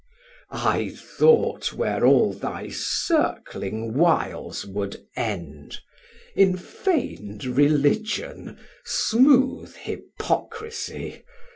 [0.51, 5.77] 870 Sam: I thought where all thy circling wiles would end;
[6.35, 11.23] In feign'd Religion, smooth hypocrisie.